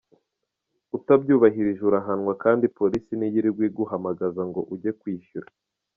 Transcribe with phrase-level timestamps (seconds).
[0.97, 5.47] Utabyubahirije urahanwa, kandi Polisi ntiyirirwa iguhamagaza ngo ujye kwishyura.